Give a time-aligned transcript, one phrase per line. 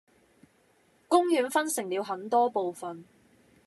[1.07, 3.05] 公園分成了很多部分